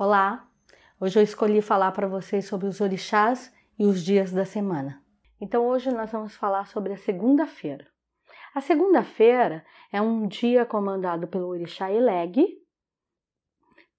Olá! 0.00 0.48
Hoje 1.00 1.18
eu 1.18 1.24
escolhi 1.24 1.60
falar 1.60 1.90
para 1.90 2.06
vocês 2.06 2.46
sobre 2.46 2.68
os 2.68 2.80
orixás 2.80 3.52
e 3.76 3.84
os 3.84 4.04
dias 4.04 4.30
da 4.30 4.44
semana. 4.44 5.04
Então 5.40 5.66
hoje 5.66 5.90
nós 5.90 6.12
vamos 6.12 6.36
falar 6.36 6.68
sobre 6.68 6.92
a 6.92 6.96
segunda-feira. 6.96 7.84
A 8.54 8.60
segunda-feira 8.60 9.66
é 9.90 10.00
um 10.00 10.28
dia 10.28 10.64
comandado 10.64 11.26
pelo 11.26 11.48
orixá 11.48 11.90
Eleg, 11.90 12.46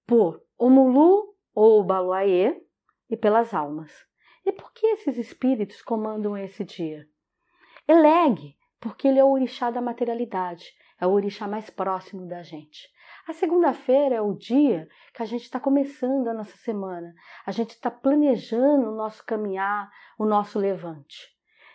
por 0.06 0.42
Omulu 0.56 1.36
ou 1.54 1.84
Baluaê 1.84 2.58
e 3.10 3.14
pelas 3.14 3.52
almas. 3.52 3.92
E 4.46 4.52
por 4.52 4.72
que 4.72 4.86
esses 4.86 5.18
espíritos 5.18 5.82
comandam 5.82 6.34
esse 6.34 6.64
dia? 6.64 7.06
Eleg, 7.86 8.56
porque 8.80 9.06
ele 9.06 9.18
é 9.18 9.24
o 9.24 9.32
orixá 9.32 9.70
da 9.70 9.82
materialidade, 9.82 10.64
é 10.98 11.06
o 11.06 11.10
orixá 11.10 11.46
mais 11.46 11.68
próximo 11.68 12.26
da 12.26 12.42
gente. 12.42 12.88
A 13.30 13.32
segunda-feira 13.32 14.16
é 14.16 14.20
o 14.20 14.34
dia 14.34 14.88
que 15.14 15.22
a 15.22 15.24
gente 15.24 15.42
está 15.42 15.60
começando 15.60 16.26
a 16.26 16.34
nossa 16.34 16.56
semana, 16.56 17.14
a 17.46 17.52
gente 17.52 17.70
está 17.70 17.88
planejando 17.88 18.90
o 18.90 18.96
nosso 18.96 19.24
caminhar, 19.24 19.88
o 20.18 20.26
nosso 20.26 20.58
levante. 20.58 21.28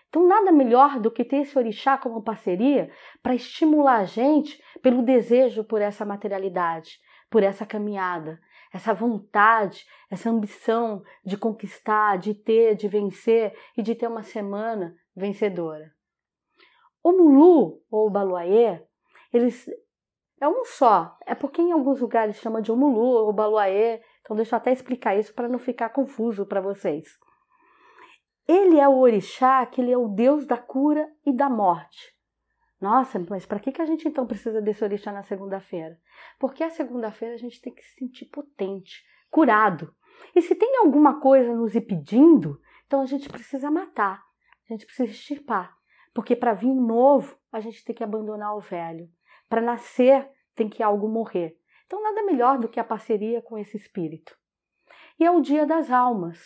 Então, 0.09 0.27
nada 0.27 0.51
melhor 0.51 0.99
do 0.99 1.09
que 1.09 1.23
ter 1.23 1.37
esse 1.37 1.57
orixá 1.57 1.97
como 1.97 2.21
parceria 2.21 2.91
para 3.23 3.33
estimular 3.33 4.01
a 4.01 4.03
gente 4.03 4.61
pelo 4.81 5.01
desejo 5.01 5.63
por 5.63 5.81
essa 5.81 6.03
materialidade, 6.05 6.99
por 7.29 7.41
essa 7.41 7.65
caminhada, 7.65 8.37
essa 8.73 8.93
vontade, 8.93 9.85
essa 10.11 10.29
ambição 10.29 11.03
de 11.23 11.37
conquistar, 11.37 12.17
de 12.17 12.33
ter, 12.33 12.75
de 12.75 12.89
vencer 12.89 13.57
e 13.77 13.81
de 13.81 13.95
ter 13.95 14.07
uma 14.07 14.23
semana 14.23 14.93
vencedora. 15.15 15.89
O 17.01 17.13
Mulu 17.13 17.81
ou 17.89 18.07
o 18.07 18.09
Baluaê, 18.09 18.83
eles 19.31 19.69
é 20.39 20.47
um 20.47 20.65
só. 20.65 21.17
É 21.25 21.33
porque 21.33 21.61
em 21.61 21.71
alguns 21.71 22.01
lugares 22.01 22.37
chama 22.37 22.61
de 22.61 22.71
Omulu 22.71 23.25
ou 23.25 23.33
Baluaê. 23.33 24.01
Então 24.21 24.35
deixa 24.35 24.55
eu 24.55 24.57
até 24.57 24.71
explicar 24.71 25.15
isso 25.15 25.33
para 25.33 25.47
não 25.47 25.59
ficar 25.59 25.89
confuso 25.89 26.45
para 26.45 26.61
vocês. 26.61 27.07
Ele 28.47 28.79
é 28.79 28.87
o 28.87 28.97
orixá, 28.97 29.65
que 29.65 29.81
ele 29.81 29.91
é 29.91 29.97
o 29.97 30.07
deus 30.07 30.45
da 30.45 30.57
cura 30.57 31.09
e 31.25 31.33
da 31.33 31.49
morte. 31.49 32.15
Nossa, 32.79 33.19
mas 33.29 33.45
para 33.45 33.59
que, 33.59 33.71
que 33.71 33.81
a 33.81 33.85
gente 33.85 34.07
então 34.07 34.27
precisa 34.27 34.61
desse 34.61 34.83
orixá 34.83 35.11
na 35.11 35.23
segunda-feira? 35.23 35.97
Porque 36.39 36.63
a 36.63 36.69
segunda-feira 36.69 37.33
a 37.33 37.37
gente 37.37 37.59
tem 37.61 37.73
que 37.73 37.81
se 37.81 37.95
sentir 37.95 38.25
potente, 38.25 39.03
curado. 39.31 39.95
E 40.35 40.41
se 40.41 40.53
tem 40.53 40.77
alguma 40.77 41.19
coisa 41.19 41.53
nos 41.55 41.75
impedindo, 41.75 42.59
então 42.85 43.01
a 43.01 43.05
gente 43.05 43.29
precisa 43.29 43.71
matar, 43.71 44.23
a 44.69 44.73
gente 44.73 44.85
precisa 44.85 45.09
extirpar. 45.09 45.75
Porque 46.13 46.35
para 46.35 46.53
vir 46.53 46.67
um 46.67 46.85
novo, 46.85 47.37
a 47.51 47.59
gente 47.59 47.83
tem 47.83 47.95
que 47.95 48.03
abandonar 48.03 48.55
o 48.55 48.61
velho. 48.61 49.09
Para 49.49 49.61
nascer, 49.61 50.27
tem 50.55 50.69
que 50.69 50.81
algo 50.81 51.07
morrer. 51.07 51.57
Então, 51.85 52.01
nada 52.01 52.23
melhor 52.23 52.57
do 52.57 52.67
que 52.67 52.79
a 52.79 52.83
parceria 52.83 53.41
com 53.41 53.57
esse 53.57 53.77
espírito. 53.77 54.35
E 55.19 55.25
é 55.25 55.31
o 55.31 55.41
dia 55.41 55.65
das 55.65 55.91
almas, 55.91 56.39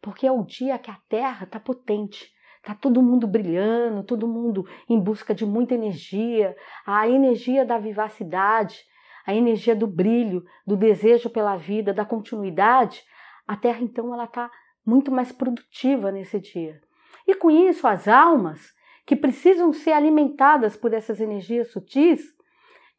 porque 0.00 0.26
é 0.26 0.32
o 0.32 0.42
dia 0.42 0.78
que 0.78 0.90
a 0.90 0.98
Terra 1.08 1.44
está 1.44 1.58
potente, 1.58 2.32
está 2.58 2.74
todo 2.74 3.02
mundo 3.02 3.26
brilhando, 3.26 4.04
todo 4.04 4.28
mundo 4.28 4.66
em 4.88 4.98
busca 4.98 5.34
de 5.34 5.44
muita 5.44 5.74
energia, 5.74 6.56
a 6.86 7.08
energia 7.08 7.64
da 7.64 7.76
vivacidade, 7.76 8.78
a 9.26 9.34
energia 9.34 9.74
do 9.74 9.86
brilho, 9.86 10.44
do 10.66 10.76
desejo 10.76 11.28
pela 11.30 11.56
vida, 11.56 11.92
da 11.92 12.04
continuidade. 12.04 13.02
A 13.46 13.56
Terra, 13.56 13.80
então, 13.80 14.12
ela 14.14 14.24
está 14.24 14.50
muito 14.86 15.10
mais 15.10 15.32
produtiva 15.32 16.12
nesse 16.12 16.38
dia. 16.38 16.80
E 17.26 17.34
com 17.34 17.50
isso, 17.50 17.86
as 17.86 18.06
almas 18.06 18.72
que 19.06 19.16
precisam 19.16 19.72
ser 19.72 19.92
alimentadas 19.92 20.76
por 20.76 20.92
essas 20.92 21.20
energias 21.20 21.72
sutis, 21.72 22.34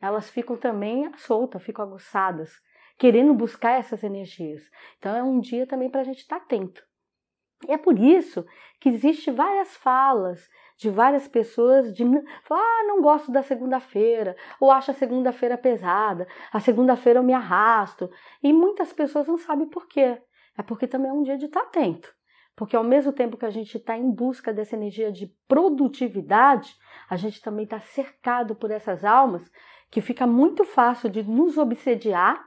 elas 0.02 0.30
ficam 0.30 0.58
também 0.58 1.12
soltas, 1.18 1.64
ficam 1.64 1.86
aguçadas, 1.86 2.52
querendo 2.98 3.34
buscar 3.34 3.80
essas 3.80 4.04
energias. 4.04 4.64
Então 4.98 5.16
é 5.16 5.24
um 5.24 5.40
dia 5.40 5.68
também 5.68 5.90
para 5.90 6.02
a 6.02 6.04
gente 6.04 6.20
estar 6.20 6.40
tá 6.40 6.44
atento. 6.44 6.84
E 7.68 7.72
é 7.72 7.78
por 7.78 7.98
isso 7.98 8.46
que 8.80 8.90
existe 8.90 9.32
várias 9.32 9.76
falas 9.76 10.48
de 10.78 10.90
várias 10.90 11.28
pessoas 11.28 11.94
de 11.94 12.04
ah, 12.04 12.84
não 12.86 13.02
gosto 13.02 13.32
da 13.32 13.42
segunda-feira, 13.42 14.36
ou 14.60 14.70
acho 14.70 14.92
a 14.92 14.94
segunda-feira 14.94 15.58
pesada, 15.58 16.28
a 16.52 16.60
segunda-feira 16.60 17.20
eu 17.20 17.24
me 17.24 17.34
arrasto. 17.34 18.10
E 18.44 18.52
muitas 18.52 18.92
pessoas 18.92 19.28
não 19.28 19.38
sabem 19.38 19.68
por 19.68 19.88
quê. 19.88 20.22
É 20.58 20.64
porque 20.64 20.88
também 20.88 21.10
é 21.10 21.14
um 21.14 21.24
dia 21.24 21.38
de 21.38 21.46
estar 21.46 21.62
tá 21.62 21.68
atento. 21.68 22.15
Porque 22.56 22.76
ao 22.76 22.84
mesmo 22.84 23.12
tempo 23.12 23.38
que 23.38 23.46
a 23.46 23.50
gente 23.50 23.78
está 23.78 23.98
em 23.98 24.10
busca 24.10 24.54
dessa 24.54 24.76
energia 24.76 25.12
de 25.12 25.28
produtividade, 25.48 26.74
a 27.10 27.18
gente 27.18 27.42
também 27.42 27.66
está 27.66 27.80
cercado 27.80 28.56
por 28.56 28.72
essas 28.72 29.04
almas 29.04 29.52
que 29.92 30.02
fica 30.02 30.26
muito 30.26 30.64
fácil 30.64 31.10
de 31.10 31.22
nos 31.24 31.58
obsediar 31.58 32.42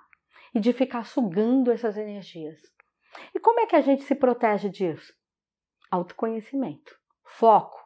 e 0.54 0.60
de 0.60 0.72
ficar 0.72 1.04
sugando 1.04 1.70
essas 1.70 1.96
energias. 1.96 2.58
E 3.34 3.40
como 3.40 3.60
é 3.60 3.66
que 3.66 3.76
a 3.76 3.80
gente 3.80 4.02
se 4.04 4.14
protege 4.14 4.68
disso? 4.68 5.12
Autoconhecimento, 5.90 6.96
foco, 7.24 7.78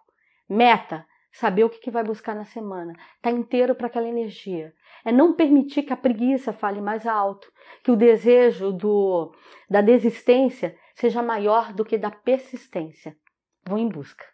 meta, 0.48 1.06
saber 1.32 1.64
o 1.64 1.70
que 1.70 1.90
vai 1.90 2.04
buscar 2.04 2.34
na 2.34 2.44
semana, 2.44 2.92
tá 3.20 3.30
inteiro 3.30 3.74
para 3.74 3.86
aquela 3.86 4.08
energia. 4.08 4.72
É 5.04 5.10
não 5.10 5.34
permitir 5.34 5.82
que 5.82 5.92
a 5.92 5.96
preguiça 5.96 6.52
fale 6.52 6.80
mais 6.80 7.06
alto, 7.06 7.50
que 7.82 7.90
o 7.90 7.96
desejo 7.96 8.72
do, 8.72 9.34
da 9.68 9.80
desistência 9.80 10.76
seja 10.94 11.22
maior 11.22 11.72
do 11.72 11.84
que 11.84 11.98
da 11.98 12.10
persistência. 12.10 13.16
Vão 13.64 13.78
em 13.78 13.88
busca. 13.88 14.24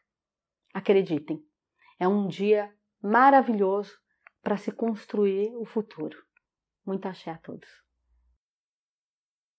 Acreditem, 0.73 1.45
é 1.99 2.07
um 2.07 2.27
dia 2.27 2.73
maravilhoso 3.03 3.99
para 4.43 4.57
se 4.57 4.73
construir 4.73 5.55
o 5.57 5.65
futuro. 5.65 6.17
Muita 6.85 7.11
axé 7.11 7.31
a 7.31 7.39
todos. 7.39 7.69